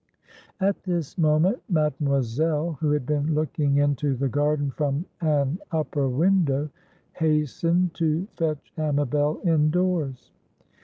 [0.59, 6.71] At this moment Mademoiselle, who had been looking into the garden from an upper window,
[7.13, 10.31] hastened to fetch Amabel indoors.